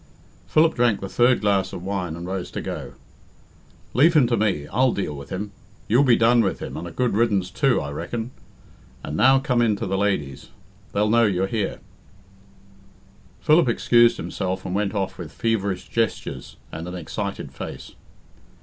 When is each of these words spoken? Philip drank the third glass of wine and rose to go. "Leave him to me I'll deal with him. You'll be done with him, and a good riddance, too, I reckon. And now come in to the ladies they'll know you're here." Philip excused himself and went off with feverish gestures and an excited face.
Philip 0.47 0.73
drank 0.73 0.99
the 0.99 1.07
third 1.07 1.41
glass 1.41 1.73
of 1.73 1.83
wine 1.83 2.15
and 2.15 2.25
rose 2.25 2.49
to 2.53 2.61
go. 2.61 2.93
"Leave 3.93 4.15
him 4.15 4.25
to 4.25 4.35
me 4.35 4.65
I'll 4.69 4.93
deal 4.93 5.15
with 5.15 5.29
him. 5.29 5.51
You'll 5.87 6.01
be 6.03 6.15
done 6.15 6.41
with 6.41 6.57
him, 6.59 6.75
and 6.75 6.87
a 6.87 6.91
good 6.91 7.13
riddance, 7.13 7.51
too, 7.51 7.79
I 7.79 7.91
reckon. 7.91 8.31
And 9.03 9.15
now 9.15 9.37
come 9.37 9.61
in 9.61 9.75
to 9.75 9.85
the 9.85 9.99
ladies 9.99 10.49
they'll 10.91 11.07
know 11.07 11.25
you're 11.27 11.45
here." 11.45 11.81
Philip 13.41 13.69
excused 13.69 14.17
himself 14.17 14.65
and 14.65 14.73
went 14.73 14.95
off 14.95 15.19
with 15.19 15.31
feverish 15.31 15.87
gestures 15.87 16.57
and 16.71 16.87
an 16.87 16.95
excited 16.95 17.51
face. 17.53 17.91